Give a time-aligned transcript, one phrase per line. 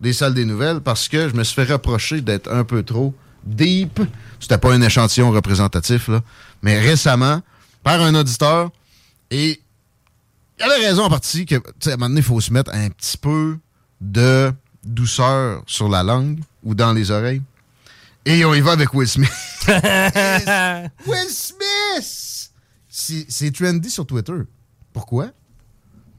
[0.00, 3.14] des salles des nouvelles, parce que je me suis fait reprocher d'être un peu trop
[3.44, 4.00] deep.
[4.38, 6.22] C'était pas un échantillon représentatif, là.
[6.62, 7.42] Mais récemment,
[7.82, 8.70] par un auditeur,
[9.30, 9.60] et
[10.58, 12.24] il y a la raison en partie que, tu sais, à un moment donné, il
[12.24, 13.56] faut se mettre un petit peu
[14.00, 14.52] de
[14.84, 17.42] douceur sur la langue ou dans les oreilles.
[18.24, 19.30] Et on y va avec Will Smith.
[19.66, 22.50] Will Smith!
[22.88, 24.34] C'est c'est trendy sur Twitter.
[24.92, 25.30] Pourquoi?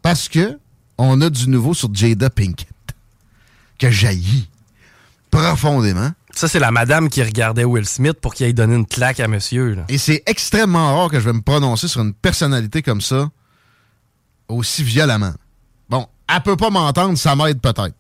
[0.02, 0.58] Parce que
[0.98, 2.68] on a du nouveau sur Jada Pinkett,
[3.82, 4.48] que jaillit
[5.32, 6.12] profondément.
[6.36, 9.28] Ça, c'est la madame qui regardait Will Smith pour qu'il aille donner une claque à
[9.28, 9.74] monsieur.
[9.74, 9.86] là.
[9.90, 13.30] Et c'est extrêmement rare que je vais me prononcer sur une personnalité comme ça
[14.48, 15.34] aussi violemment.
[15.90, 17.96] Bon, elle peut pas m'entendre, ça m'aide peut-être.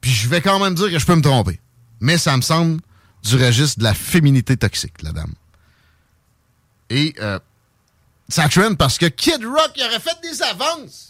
[0.00, 1.60] Puis je vais quand même dire que je peux me tromper.
[2.00, 2.80] Mais ça me semble
[3.24, 5.34] du registre de la féminité toxique, la dame.
[6.88, 7.38] Et euh,
[8.28, 11.07] ça trend parce que Kid Rock il aurait fait des avances.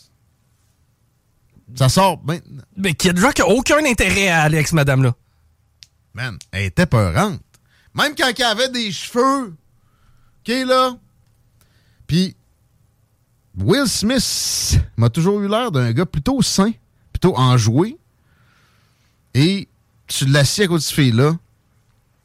[1.74, 2.62] Ça sort maintenant.
[2.76, 5.14] Mais Kid Rock a aucun intérêt à aller avec cette madame-là.
[6.14, 7.40] Man, elle était peurante.
[7.94, 9.54] Même quand elle avait des cheveux.
[10.40, 10.96] OK, là.
[12.06, 12.34] Puis,
[13.56, 16.72] Will Smith m'a toujours eu l'air d'un gars plutôt sain,
[17.12, 17.98] plutôt enjoué.
[19.34, 19.68] Et
[20.06, 21.36] tu l'assis à côté de cette fille-là,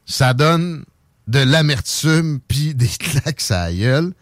[0.06, 0.84] ça donne
[1.26, 4.12] de l'amertume puis des claques à la gueule.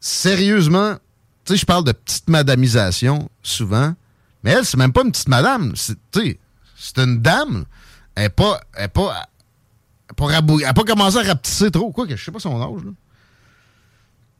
[0.00, 0.96] Sérieusement,
[1.44, 3.94] tu sais, je parle de petite madamisation souvent,
[4.46, 5.72] mais elle, c'est même pas une petite madame.
[5.74, 5.98] C'est,
[6.98, 7.64] une dame.
[8.14, 9.26] Elle n'est pas, elle est pas,
[10.08, 12.92] elle est pas, commencé à rapetisser trop, quoi, que je sais pas son âge, là.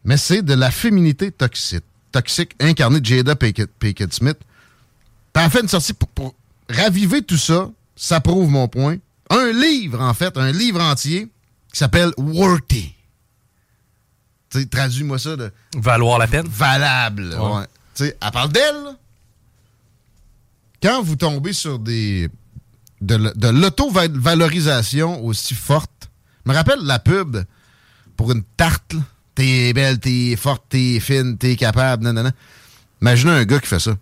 [0.05, 4.39] Mais c'est de la féminité toxique, toxique incarnée de Jada Pinkett, Pinkett Smith.
[5.33, 6.35] Puis elle fait une sortie pour, pour
[6.71, 7.69] raviver tout ça.
[7.97, 8.99] Ça prouve mon point.
[9.31, 11.29] Un livre, en fait, un livre entier
[11.73, 12.95] qui s'appelle Worthy.
[14.71, 15.51] Traduis-moi ça de.
[15.75, 16.47] Valoir la peine?
[16.47, 17.35] Valable.
[17.35, 17.57] Ouais.
[17.57, 17.67] ouais.
[17.97, 18.97] Tu sais, elle parle d'elle.
[20.83, 22.29] Quand vous tombez sur des.
[23.01, 26.11] de, de l'auto-valorisation aussi forte.
[26.45, 27.39] Je me rappelle la pub
[28.17, 28.95] pour une tarte.
[29.35, 32.05] T'es belle, t'es forte, t'es fine, t'es capable.
[32.05, 32.31] Nanana.
[33.03, 33.97] Imaginez un gars qui fait ça.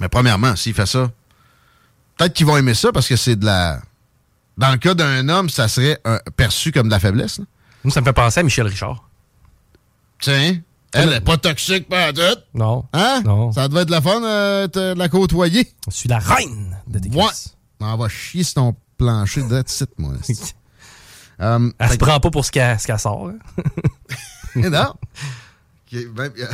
[0.00, 1.10] Mais premièrement, s'il fait ça,
[2.16, 3.80] peut-être qu'ils vont aimer ça parce que c'est de la.
[4.56, 7.38] Dans le cas d'un homme, ça serait un- perçu comme de la faiblesse.
[7.38, 7.44] là.
[7.84, 9.08] Nous, ça me fait penser à Michel Richard.
[10.20, 10.60] Tiens,
[10.92, 12.20] elle n'est pas toxique, pas tout.
[12.54, 12.84] Non.
[12.92, 13.22] Hein?
[13.24, 13.52] Non.
[13.52, 15.72] Ça devait être la fun euh, de la côtoyer.
[15.88, 17.26] Je suis la reine de tes Ouais.
[17.80, 20.14] On va chier sur ton plancher de site, moi.
[20.28, 20.54] esti.
[21.40, 23.28] Euh, Elle se que- prend pas pour ce qu'elle sort.
[23.28, 23.38] hein.
[24.56, 24.94] non.
[26.14, 26.46] Ben, euh,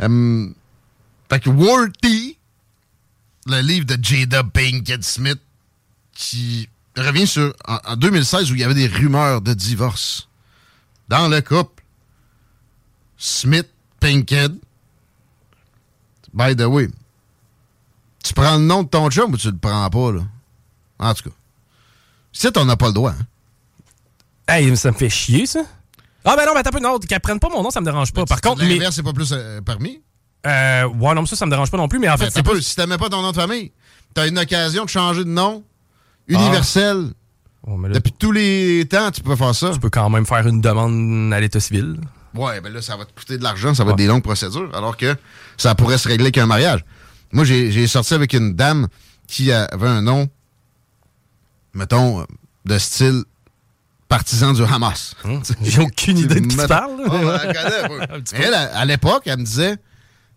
[0.02, 0.48] euh,
[1.30, 2.36] fait que Worthy,
[3.46, 5.40] le livre de Jada Pinkett Smith,
[6.12, 10.28] qui revient sur en, en 2016 où il y avait des rumeurs de divorce
[11.08, 11.75] dans le couple
[13.16, 13.68] Smith
[14.00, 14.52] Pinkett.
[16.32, 16.88] By the way,
[18.22, 20.20] tu prends le nom de ton chum ou tu le prends pas, là?
[20.98, 21.36] En tout cas.
[22.32, 23.12] Si on n'a pas le droit.
[23.12, 23.26] Hein?
[24.48, 25.60] Hey, ça me fait chier, ça.
[26.24, 28.12] Ah, ben non, mais t'as peu, non, qu'elle prenne pas mon nom, ça me dérange
[28.12, 28.24] pas.
[28.26, 28.74] Par contre, mais.
[28.74, 30.02] L'inverse, c'est pas plus euh, permis?
[30.46, 32.30] Euh, ouais, non, mais ça, ça me dérange pas non plus, mais en fait, Ben,
[32.34, 32.60] c'est t'as pas.
[32.60, 33.72] si t'aimais pas ton nom de famille,
[34.12, 35.64] t'as une occasion de changer de nom
[36.28, 37.12] universel.
[37.66, 39.70] Oh, là, Depuis tous les temps, tu peux faire ça.
[39.72, 41.96] tu peux quand même faire une demande à l'état civil.
[42.34, 44.70] Ouais, ben là, ça va te coûter de l'argent, ça va être des longues procédures,
[44.74, 45.16] alors que
[45.56, 46.84] ça pourrait se régler qu'un mariage.
[47.32, 48.88] Moi, j'ai sorti avec une dame
[49.26, 50.28] qui avait un nom,
[51.74, 52.26] mettons,
[52.64, 53.24] de style
[54.08, 55.14] partisan du Hamas.
[55.24, 57.02] Hum, J'ai aucune idée de qui tu parles.
[57.06, 57.52] Oh, ben,
[58.34, 59.76] elle à, à l'époque, elle me disait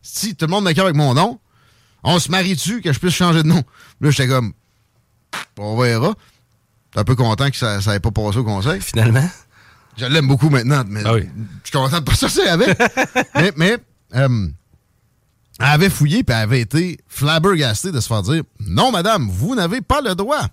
[0.02, 1.40] si tout le monde m'écœure avec mon nom,
[2.04, 3.62] on se marie-tu que je puisse changer de nom?
[4.02, 4.54] Là, j'étais comme
[5.58, 6.14] on verra.
[6.88, 8.82] J'étais un peu content que ça n'avait pas passé au conseil.
[8.82, 9.30] Finalement?
[9.98, 11.28] Je l'aime beaucoup maintenant, mais Ah oui.
[11.64, 12.78] je suis content de pas sortir avec.
[13.36, 13.78] mais mais
[14.16, 14.48] euh,
[15.60, 19.56] elle avait fouillé puis elle avait été flabbergastée de se faire dire Non, madame, vous
[19.56, 20.48] n'avez pas le droit.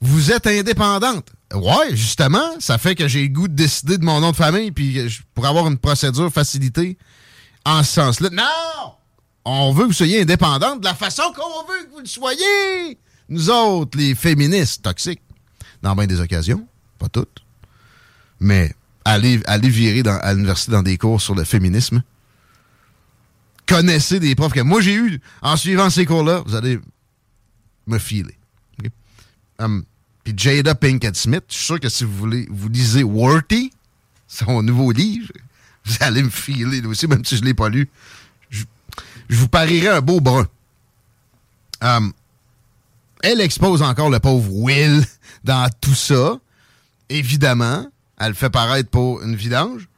[0.00, 1.28] Vous êtes indépendante.
[1.54, 4.72] Ouais, justement, ça fait que j'ai le goût de décider de mon nom de famille
[4.72, 6.98] puis je- pour avoir une procédure facilitée
[7.64, 8.30] en ce sens-là.
[8.32, 8.92] Non!
[9.46, 12.98] On veut que vous soyez indépendante de la façon qu'on veut que vous le soyez.
[13.28, 15.20] Nous autres, les féministes toxiques,
[15.82, 16.66] dans bien des occasions,
[16.98, 17.43] pas toutes,
[18.44, 18.72] mais
[19.04, 22.02] allez, allez virer dans- à l'université dans des cours sur le féminisme.
[23.66, 26.78] Connaissez des profs que moi j'ai eu en suivant ces cours-là, vous allez
[27.86, 28.36] me filer.
[29.58, 29.84] Hum,
[30.24, 33.70] Puis Jada Pinkett Smith, je suis sûr que si vous voulez, vous lisez Worthy,
[34.26, 35.32] son nouveau livre,
[35.84, 37.88] vous allez me filer aussi, même si je ne l'ai pas lu.
[38.50, 38.64] Je,
[39.30, 40.46] vous parierai un beau brun.
[41.82, 42.12] Hum,
[43.22, 45.04] elle expose encore le pauvre Will
[45.44, 46.38] dans tout ça.
[47.08, 47.86] Évidemment,
[48.24, 49.88] elle le fait paraître pour une vidange,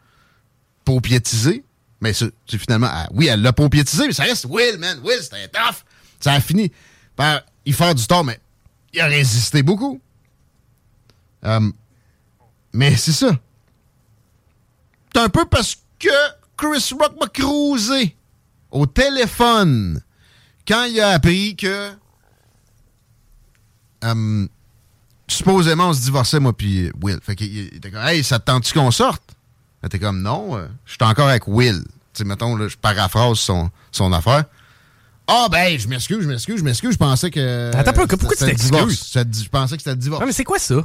[1.03, 1.65] piétiser.
[2.01, 5.01] Mais c'est finalement, oui, elle l'a pour piétiser, mais ça reste Will, man.
[5.03, 5.85] Will, c'était tough.
[6.21, 6.71] Ça a fini
[7.15, 8.39] par y faire du tort, mais
[8.93, 10.01] il a résisté beaucoup.
[11.43, 11.73] Hum,
[12.73, 13.39] mais c'est ça.
[15.15, 16.09] C'est un peu parce que
[16.57, 18.17] Chris Rock m'a cruisé
[18.71, 20.03] au téléphone
[20.69, 21.93] quand il a appris que
[24.03, 24.49] hum,
[25.29, 27.19] supposément on se divorçait moi puis Will.
[27.23, 29.23] Fait qu'il il était comme Hey, ça te tente-tu qu'on sorte?
[29.83, 31.83] Elle était comme non, euh, je suis encore avec Will.
[32.13, 34.45] Tu sais, mettons, là, je paraphrase son, son affaire.
[35.29, 37.71] Ah ben, je m'excuse, je m'excuse, je m'excuse, je pensais que.
[37.75, 39.13] Attends un peu, pourquoi tu t'excuses?
[39.15, 40.21] Je pensais que c'était le divorce.
[40.21, 40.77] Ouais, mais c'est quoi ça?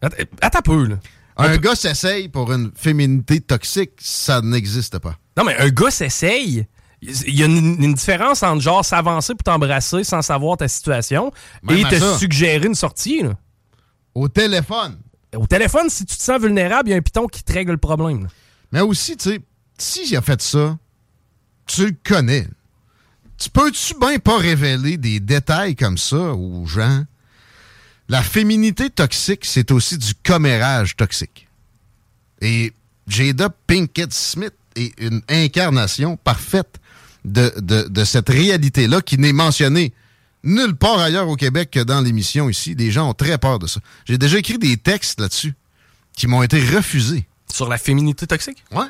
[0.00, 0.96] Att- Attends un peu, là.
[1.36, 5.16] Un gars s'essaye pour une féminité toxique, ça n'existe pas.
[5.36, 6.66] Non, mais un gars s'essaye.
[7.00, 11.30] Il y a une, une différence entre genre s'avancer pour t'embrasser sans savoir ta situation
[11.62, 12.18] Même et te ça.
[12.18, 13.22] suggérer une sortie.
[13.22, 13.34] là.
[14.18, 14.98] Au téléphone.
[15.36, 17.70] Au téléphone, si tu te sens vulnérable, il y a un piton qui te règle
[17.72, 18.24] le problème.
[18.24, 18.28] là.
[18.72, 19.40] Mais aussi, tu sais,
[19.78, 20.76] s'il a fait ça,
[21.66, 22.48] tu le connais.
[23.36, 27.04] Tu peux-tu bien pas révéler des détails comme ça aux gens?
[28.08, 31.46] La féminité toxique, c'est aussi du commérage toxique.
[32.40, 32.72] Et
[33.06, 36.80] Jada Pinkett Smith est une incarnation parfaite
[37.24, 39.92] de, de, de cette réalité-là qui n'est mentionnée
[40.42, 42.74] nulle part ailleurs au Québec que dans l'émission ici.
[42.74, 43.80] Les gens ont très peur de ça.
[44.04, 45.54] J'ai déjà écrit des textes là-dessus
[46.12, 47.26] qui m'ont été refusés.
[47.52, 48.64] Sur la féminité toxique?
[48.72, 48.86] Ouais.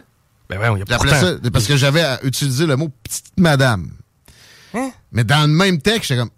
[0.49, 3.93] Ben ouais, il y a ça parce que j'avais à utiliser le mot petite madame.
[4.75, 4.91] Hein?
[5.13, 6.31] Mais dans le même texte, comme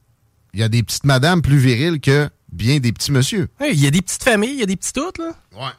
[0.53, 3.49] il y a des petites madames plus viriles que bien des petits monsieur.
[3.61, 5.33] Il y a des petites familles, il y a des petits toutes, là.
[5.53, 5.73] Ouais.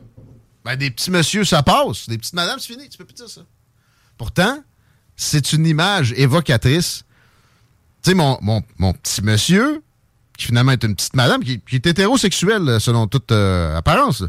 [0.64, 2.08] Ben des petits monsieur, ça passe.
[2.08, 3.42] Des petites madames, c'est fini, tu peux plus dire ça.
[4.18, 4.64] Pourtant,
[5.16, 7.04] c'est une image évocatrice.
[8.03, 9.84] Tu sais, mon, mon, mon petit monsieur,
[10.38, 14.24] qui finalement est une petite madame, qui, qui est hétérosexuel euh, selon toute euh, apparence,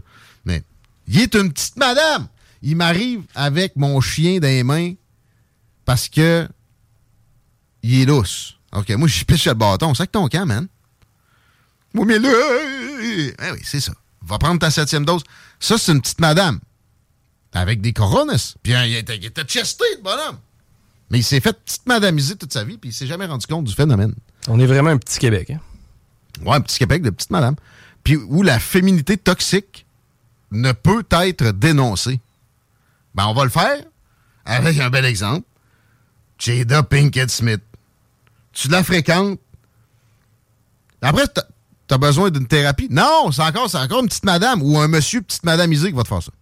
[0.45, 0.63] mais
[1.09, 2.29] il est une petite madame.
[2.63, 4.93] Il m'arrive avec mon chien dans les mains
[5.85, 6.49] parce que
[7.83, 8.57] il est lousse.
[8.73, 9.93] OK, moi, je pêche le bâton.
[9.93, 10.69] Que ton camp, man.
[11.95, 13.93] Oui, mais là, eh oui, c'est ça.
[14.23, 15.23] Va prendre ta septième dose.
[15.59, 16.61] Ça, c'est une petite madame.
[17.53, 18.55] Avec des coronas.
[18.63, 20.39] Puis hein, il était, il était chesté, le bonhomme.
[21.13, 23.67] Mais il s'est fait petite madamiser toute sa vie, puis il s'est jamais rendu compte
[23.67, 24.15] du phénomène.
[24.49, 25.51] On est vraiment un petit Québec.
[25.51, 25.61] Hein?
[26.43, 27.55] Ouais, un petit Québec de petite madame.
[28.03, 29.85] Puis où la féminité toxique
[30.51, 32.19] ne peut être dénoncée.
[33.15, 33.85] Ben, on va le faire
[34.47, 35.47] avec un bel exemple.
[36.39, 37.61] Jada Pinkett Smith.
[38.53, 39.39] Tu la fréquentes.
[41.03, 42.89] Après, t'as- besoin d'une thérapie?
[42.91, 46.05] Non, c'est encore, c'est encore une petite madame ou un monsieur petite madamisé qui va
[46.05, 46.33] te faire ça.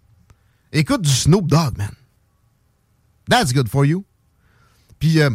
[0.72, 1.90] Écoute du Snoop Dogg, man.
[3.28, 4.04] That's good for you.
[5.00, 5.30] Puis, euh,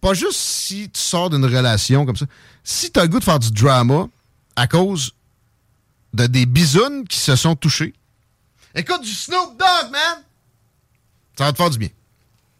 [0.00, 2.26] pas juste si tu sors d'une relation comme ça.
[2.62, 4.06] Si tu as le goût de faire du drama,
[4.54, 5.12] à cause
[6.14, 7.92] de des bisounes qui se sont touchées.
[8.74, 10.22] Écoute du Snoop Dogg, man!
[11.36, 11.88] Ça va te faire du bien.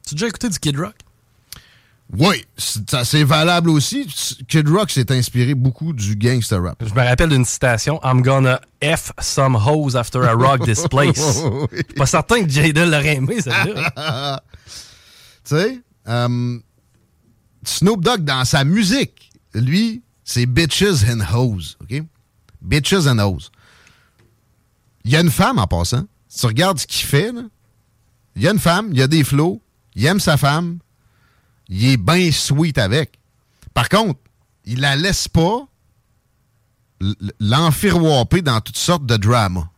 [0.07, 0.95] Tu as déjà écouté du Kid Rock?
[2.17, 4.07] Oui, c'est valable aussi.
[4.49, 6.83] Kid Rock s'est inspiré beaucoup du gangster rap.
[6.87, 11.43] Je me rappelle d'une citation I'm gonna F some hoes after I rock this place.
[11.73, 11.83] oui.
[11.97, 14.41] Pas certain que Jada l'aurait aimé, celle-là.
[15.47, 16.63] tu sais, um,
[17.65, 21.77] Snoop Dogg, dans sa musique, lui, c'est bitches and hoes.
[21.81, 22.03] OK?
[22.61, 23.51] Bitches and hoes.
[25.05, 26.07] Il y a une femme en passant.
[26.29, 27.33] Si tu regardes ce qu'il fait,
[28.35, 29.63] il y a une femme, il y a des flots,
[29.95, 30.79] il aime sa femme,
[31.69, 33.19] il est bien sweet avec.
[33.73, 34.19] Par contre,
[34.65, 35.67] il la laisse pas
[37.39, 39.69] l'enfiroiper dans toutes sortes de dramas.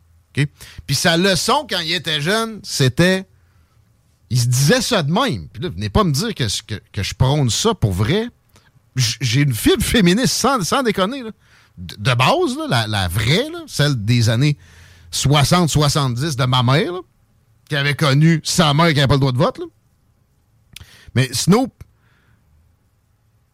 [0.86, 3.27] Puis sa leçon quand il était jeune, c'était.
[4.30, 5.48] Il se disait ça de même.
[5.48, 6.44] Puis là, venez pas me dire que,
[6.92, 8.26] que, je prône ça pour vrai.
[8.96, 11.22] J'ai une fibre féministe sans, sans déconner.
[11.78, 14.58] De, base, la, la, vraie, celle des années
[15.12, 16.92] 60-70 de ma mère,
[17.68, 19.60] qui avait connu sa mère qui n'avait pas le droit de vote.
[21.14, 21.72] Mais Snoop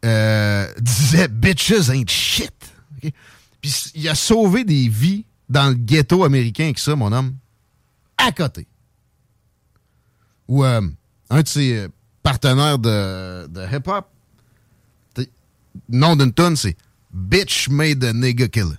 [0.05, 2.53] euh, disait Bitches ain't shit.
[3.61, 7.35] Puis il a sauvé des vies dans le ghetto américain avec ça, mon homme.
[8.17, 8.67] À côté.
[10.49, 10.83] Ou euh,
[11.31, 11.89] un de ses euh,
[12.23, 14.07] partenaires de, de hip-hop,
[15.89, 16.77] nom d'une tonne, c'est
[17.13, 18.77] Bitch made a nigga killer.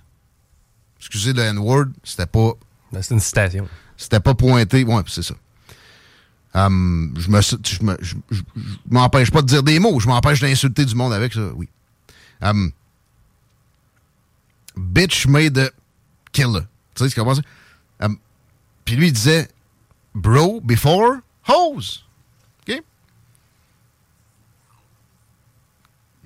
[0.98, 2.52] Excusez le N-word, c'était pas.
[2.92, 3.68] Ben, c'est une citation.
[3.96, 4.84] C'était pas pointé.
[4.84, 5.34] Ouais, c'est ça.
[6.54, 8.14] Um, je me, je me, je,
[8.90, 11.68] m'empêche pas de dire des mots, je m'empêche d'insulter du monde avec ça, oui.
[12.40, 12.72] Um,
[14.74, 15.70] bitch made a
[16.32, 16.62] killer.
[16.94, 17.30] Tu sais ce qu'on
[18.00, 18.16] um,
[18.86, 19.48] Puis lui, il disait,
[20.14, 21.16] bro, before,
[21.48, 22.04] hose.
[22.60, 22.82] OK?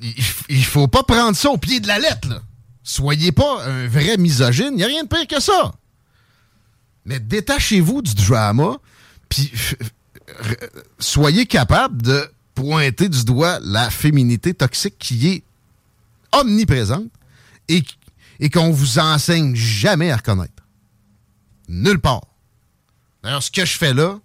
[0.01, 0.15] Il,
[0.49, 2.43] il faut pas prendre ça au pied de la lettre, là.
[2.83, 5.73] Soyez pas un vrai misogyne, il n'y a rien de pire que ça.
[7.05, 8.79] Mais détachez-vous du drama,
[9.29, 9.53] puis
[10.99, 15.43] soyez capable de pointer du doigt la féminité toxique qui est
[16.33, 17.11] omniprésente
[17.69, 17.85] et,
[18.39, 20.63] et qu'on vous enseigne jamais à reconnaître.
[21.69, 22.27] Nulle part.
[23.23, 24.19] D'ailleurs, ce que je fais là,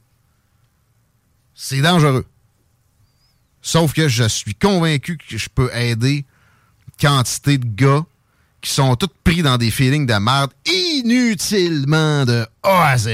[1.55, 2.25] c'est dangereux.
[3.61, 6.25] Sauf que je suis convaincu que je peux aider
[6.99, 8.05] quantité de gars
[8.61, 13.09] qui sont tous pris dans des feelings de merde inutilement de A à Z.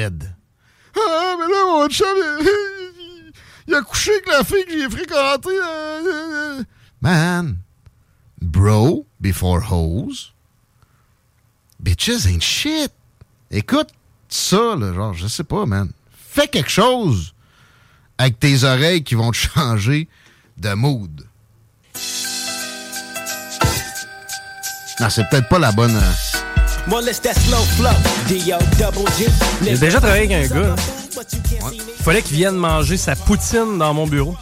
[0.95, 2.05] Ah, mais là, mon chat,
[3.67, 5.49] il a couché avec la fille que j'ai fréquentée.
[5.49, 6.63] Euh, euh, euh.
[7.01, 7.57] Man,
[8.41, 10.33] bro, before hoes,
[11.79, 12.91] bitches ain't shit.
[13.49, 13.89] Écoute
[14.29, 15.91] ça, là, genre, je sais pas, man.
[16.11, 17.30] Fais quelque chose
[18.21, 20.07] avec tes oreilles qui vont te changer
[20.57, 21.25] de mood.
[24.99, 25.99] Non, c'est peut-être pas la bonne.
[29.63, 30.75] J'ai déjà travaillé avec un gars.
[31.97, 34.35] Il fallait qu'il vienne manger sa poutine dans mon bureau.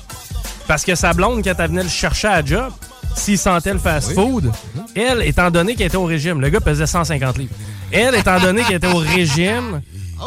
[0.67, 2.73] Parce que sa blonde, quand elle venait le chercher à job,
[3.15, 4.51] s'il sentait le fast-food,
[4.93, 7.55] elle, étant donné qu'elle était au régime, le gars pesait 150 livres.
[7.93, 9.81] Elle, étant donné qu'elle était au régime,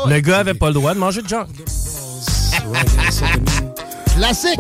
[0.07, 1.47] le gars avait pas le droit de manger de junk.
[4.17, 4.59] Classique!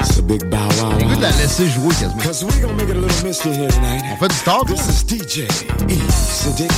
[0.00, 0.98] It's a big bow wow.
[0.98, 2.50] Écoute la laisser jouer quasiment.
[4.12, 4.68] On fait du talk.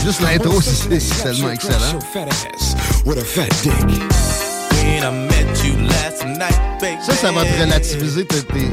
[0.04, 1.98] Juste l'intro, c'est tellement excellent.
[7.02, 8.68] Ça, ça va te relativiser tes, tes,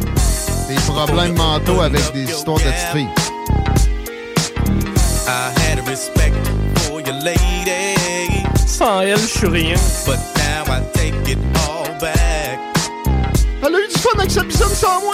[0.68, 3.10] tes problèmes mentaux avec des histoires de petites filles.
[8.68, 9.76] Sans elle, je suis rien.
[10.06, 12.60] But now I take it all back.
[13.64, 15.14] Elle a eu du fun avec sa bisonne sans moi.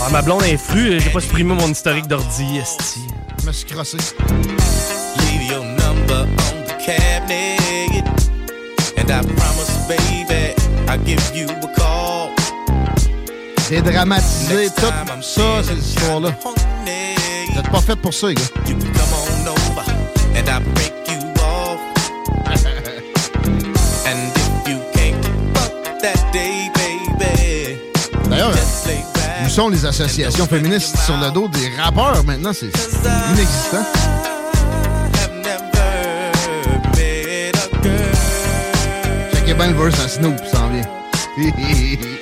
[0.00, 3.00] Ouais, ma blonde est fru, j'ai pas supprimé mon historique d'ordi, esti.
[3.40, 3.98] Je me suis crossé.
[5.18, 8.02] Leave your number on the cabinet.
[8.96, 10.54] And I promise, baby,
[10.88, 12.30] I'll give you a call.
[13.68, 14.86] Dédramatiser tout
[15.20, 16.30] ça, ces histoires-là.
[17.68, 18.40] Êtes pas fait pour ça, les gars.
[18.66, 19.84] You can come on over
[20.34, 20.94] and I break
[28.30, 28.52] D'ailleurs,
[29.44, 32.52] où sont les associations féministes sur le dos des rappeurs maintenant?
[32.54, 32.70] C'est
[33.34, 33.84] inexistant.
[39.34, 40.88] Checkez bien le verse à Snoop, ça en vient.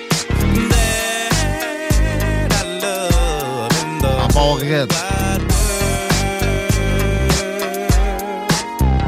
[4.37, 4.93] en part raide.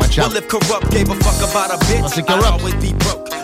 [0.00, 0.32] Watch out.
[2.02, 2.62] Ah, c'est corrupt.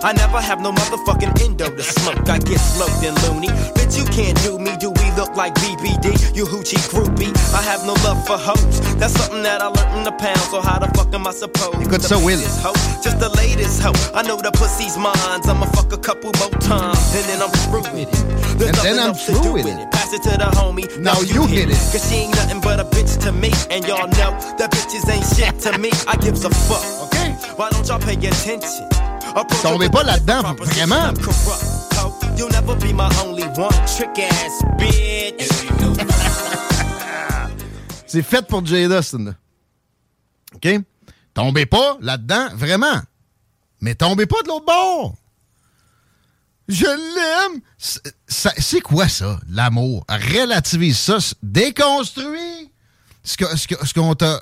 [0.02, 2.28] I never have no motherfucking endo to smoke.
[2.28, 3.48] I get smoked and loony.
[3.96, 4.76] You can't do me.
[4.78, 6.34] Do we look like BBD?
[6.34, 7.32] You hoochie groupie.
[7.54, 8.80] I have no love for hoes.
[8.98, 10.38] That's something that I learned in the pound.
[10.50, 12.40] So how the fuck am I supposed Écoute to ça, Will.
[12.62, 12.74] hoe?
[13.02, 13.92] Just the latest hoe.
[14.14, 15.14] I know the pussy's mine.
[15.44, 16.98] I'ma fuck a couple more times.
[17.14, 18.58] And then I'm through with it.
[18.58, 19.78] There's And then I'm through with it.
[19.78, 19.90] it.
[19.90, 20.86] Pass it to the homie.
[20.98, 21.78] Now you hit it.
[21.92, 23.50] Cause she ain't nothing but a bitch to me.
[23.70, 25.90] And y'all know that bitches ain't shit to me.
[26.08, 26.82] I gives a fuck.
[27.06, 27.18] OK.
[27.56, 28.88] Why don't y'all pay attention?
[29.62, 31.12] Tombez pas là-dedans, vraiment.
[32.36, 32.38] I'm corrupt, ho.
[32.38, 33.70] You'll never be my only one.
[33.86, 35.50] Trick ass bitch.
[38.06, 39.34] C'est fait pour Jada, Austin.
[40.54, 40.68] OK?
[41.32, 43.00] Tombez pas là-dedans, vraiment.
[43.80, 45.14] Mais tombez pas de l'autre bord.
[46.68, 47.60] Je l'aime.
[47.76, 50.04] C'est- quoi ça, l'amour?
[50.08, 51.18] Relativise ça.
[51.42, 52.70] Déconstruis
[53.24, 54.40] ce que- ce que- ce qu'on t'a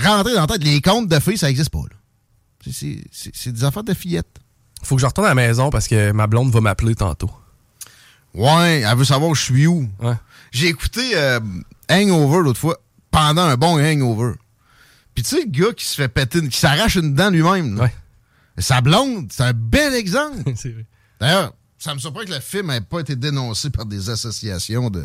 [0.00, 0.64] rentré dans la tête.
[0.64, 1.80] Les contes de filles, ça n'existe pas.
[2.68, 4.38] c'est des affaires de fillettes.
[4.82, 7.30] Faut que je retourne à la maison parce que ma blonde va m'appeler tantôt.
[8.34, 9.88] Ouais, elle veut savoir où je suis où.
[10.00, 10.14] Ouais.
[10.50, 11.40] J'ai écouté euh,
[11.90, 12.78] Hangover l'autre fois,
[13.10, 14.34] pendant un bon Hangover.
[15.14, 17.78] Puis tu sais, le gars qui se fait péter, une- qui s'arrache une dent lui-même.
[17.78, 17.92] Ouais.
[18.58, 20.38] Sa blonde, c'est un bel exemple.
[20.56, 20.86] C'est vrai.
[21.20, 25.04] D'ailleurs, ça me surprend que le film n'ait pas été dénoncé par des associations de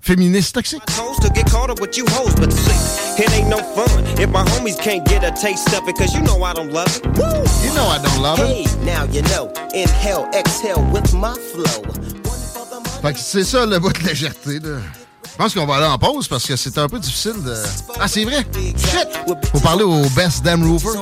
[0.00, 0.84] féministes toxiques.
[0.86, 4.28] Toes to get caught up with you hoes, but see, it ain't no fun if
[4.30, 7.04] my homies can't get a taste of it, cause you know I don't love it.
[7.18, 7.44] Woo!
[7.66, 8.66] You know I don't love Hey, it.
[8.66, 8.69] now
[9.12, 9.50] you know.
[9.74, 11.82] Inhale, exhale with my flow.
[11.82, 13.02] One for the money.
[13.02, 14.58] Fait que c'est ça le bout de légèreté.
[14.60, 14.78] Là.
[15.24, 17.54] Je pense qu'on va aller en pause parce que c'est un peu difficile de...
[17.98, 18.44] Ah, c'est vrai!
[18.54, 19.08] Shit!
[19.52, 20.98] Faut parler au Best Damn Roofer.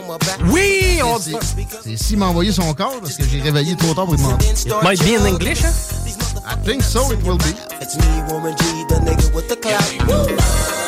[0.47, 1.33] Oui, on C'est
[1.83, 4.47] c'est s'il m'a envoyé son corps parce que j'ai réveillé trop tard pour lui demander.
[4.47, 5.73] It might be in English, hein?
[6.47, 7.53] I think so, it will be.
[7.81, 10.88] It's me, Warren G, the nigga with the clout.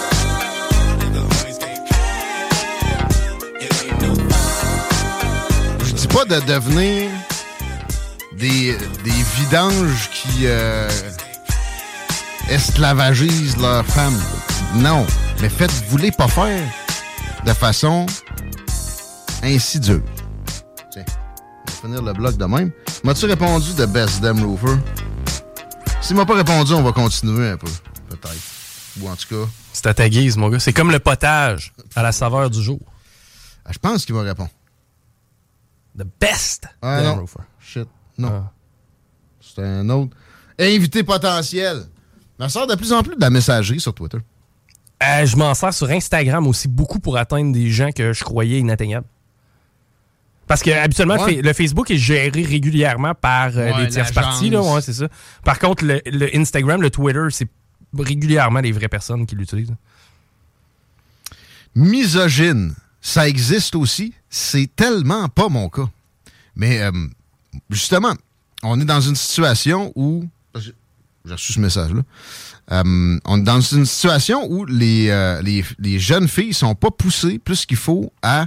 [6.13, 7.11] Pas de devenir
[8.33, 10.89] des, des vidanges qui euh,
[12.49, 14.19] esclavagisent leurs femmes.
[14.77, 15.07] Non.
[15.41, 16.63] Mais faites-vous les pas faire
[17.47, 18.07] de façon
[19.43, 20.03] insidieuse.
[20.93, 22.71] Tiens, on va finir le bloc de même.
[23.05, 24.77] M'as-tu répondu de Best Damn Roofer?
[26.01, 27.69] S'il m'a pas répondu, on va continuer un peu.
[28.09, 28.37] Peut-être.
[29.01, 30.59] Ou en tout cas, C'est à ta guise, mon gars.
[30.59, 32.81] C'est comme le potage à la saveur du jour.
[33.65, 34.51] ah, je pense qu'il va répondre.
[35.99, 36.67] The best.
[36.83, 37.25] Ah Dan non.
[37.61, 37.89] Shit.
[38.19, 38.29] Non.
[38.33, 38.53] Ah.
[39.41, 40.17] C'est un autre.
[40.59, 41.85] Invité potentiel.
[42.39, 44.19] Ma sort de plus en plus de la messagerie sur Twitter.
[45.03, 48.59] Euh, je m'en sers sur Instagram aussi beaucoup pour atteindre des gens que je croyais
[48.59, 49.07] inatteignables.
[50.47, 51.35] Parce que habituellement, le Ouais.
[51.37, 54.51] fa- le Facebook est géré régulièrement par euh, Ouais, des tierces parties.
[54.51, 55.09] Là, ouais, c'est ça.
[55.45, 57.49] Par contre, le, le Instagram, le Twitter, c'est
[57.97, 59.75] régulièrement les vraies personnes qui l'utilisent.
[61.75, 64.13] Misogyne, ça existe aussi.
[64.29, 65.89] C'est tellement pas mon cas.
[66.57, 66.91] Mais euh,
[67.71, 68.15] justement,
[68.63, 70.29] on est dans une situation où.
[70.55, 72.03] J'ai reçu ce message-là.
[72.73, 76.91] Euh, on est dans une situation où les, euh, les, les jeunes filles sont pas
[76.91, 78.47] poussées plus qu'il faut à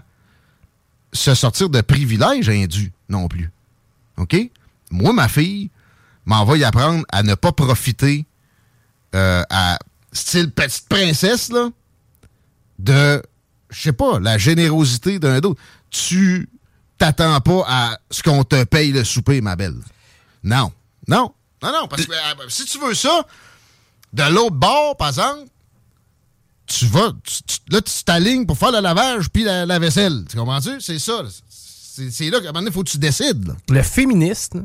[1.12, 3.52] se sortir de privilèges indus non plus.
[4.18, 4.36] OK?
[4.90, 5.70] Moi, ma fille
[6.26, 8.26] m'en va y apprendre à ne pas profiter
[9.14, 9.78] à
[10.12, 11.70] style petite princesse, là,
[12.80, 13.22] de,
[13.74, 15.60] je sais pas, la générosité d'un d'autre.
[15.90, 16.50] Tu
[16.98, 19.76] t'attends pas à ce qu'on te paye le souper, ma belle.
[20.44, 20.72] Non.
[21.08, 21.34] Non.
[21.62, 23.26] Non, non, parce que euh, si tu veux ça,
[24.12, 25.48] de l'autre bord, par exemple,
[26.66, 27.12] tu vas,
[27.70, 30.26] là, tu t'alignes pour faire le lavage puis la, vaisselle.
[30.30, 30.82] Tu comprends-tu?
[30.82, 31.24] C'est ça.
[31.50, 33.54] C'est là qu'à un moment donné, il faut que tu décides.
[33.70, 34.58] Le féministe,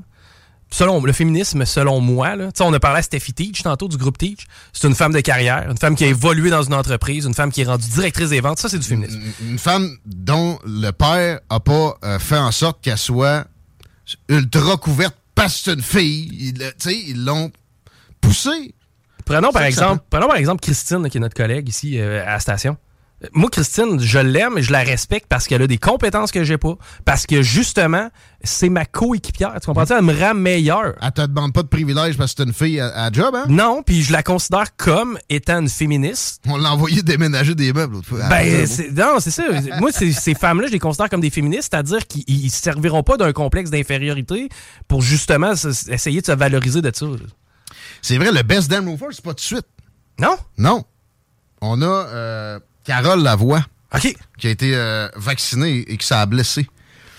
[0.70, 4.18] selon le féminisme, selon moi, là, on a parlé à Steffi Teach tantôt du groupe
[4.18, 4.46] Teach.
[4.72, 7.50] C'est une femme de carrière, une femme qui a évolué dans une entreprise, une femme
[7.52, 8.58] qui est rendue directrice des ventes.
[8.58, 9.20] Ça, c'est du féminisme.
[9.42, 13.46] Une- Une femme dont le père a pas euh, fait en sorte qu'elle soit
[14.28, 16.28] ultra couverte parce que c'est une fille.
[16.38, 17.50] Il, tu sais, ils l'ont
[18.20, 18.74] poussée.
[19.24, 22.40] Prenons par exemple, prenons par exemple Christine, qui est notre collègue ici euh, à la
[22.40, 22.76] station.
[23.32, 26.56] Moi, Christine, je l'aime et je la respecte parce qu'elle a des compétences que j'ai
[26.56, 26.74] pas.
[27.04, 28.10] Parce que justement,
[28.44, 29.52] c'est ma coéquipière.
[29.60, 29.84] Tu comprends?
[29.84, 30.94] Elle me rend meilleure.
[31.02, 33.46] Elle te demande pas de privilège parce que c'est une fille à, à job, hein?
[33.48, 36.42] Non, puis je la considère comme étant une féministe.
[36.46, 38.28] On l'a envoyé déménager des meubles l'autre fois.
[38.28, 39.42] Ben, Ah, non, c'est ça.
[39.80, 43.32] Moi, ces, femmes-là, je les considère comme des féministes, c'est-à-dire qu'ils ils serviront pas d'un
[43.32, 44.48] complexe d'infériorité
[44.86, 45.52] pour justement
[45.88, 47.06] essayer de se valoriser de ça.
[48.00, 49.66] C'est vrai, le best damn roofer, c'est pas de suite.
[50.20, 50.36] Non?
[50.56, 50.84] Non.
[51.60, 53.60] On a euh, Carole Lavoie
[53.94, 54.16] OK.
[54.38, 56.66] qui a été euh, vaccinée et qui s'est blessée.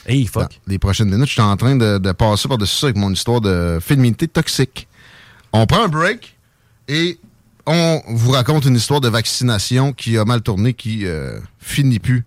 [0.08, 0.60] Hey, Dans fuck.
[0.66, 3.40] les prochaines minutes, je suis en train de, de passer par-dessus ça avec mon histoire
[3.40, 4.88] de féminité toxique.
[5.54, 6.36] On prend un break
[6.88, 7.20] et
[7.68, 12.26] on vous raconte une histoire de vaccination qui a mal tourné, qui euh, finit plus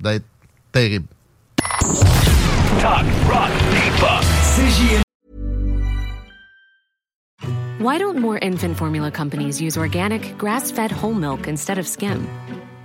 [0.00, 0.24] d'être
[0.72, 1.08] terrible.
[2.80, 3.50] Talk, rock.
[7.80, 12.26] Why don't more infant formula companies use organic, grass fed whole milk instead of skim?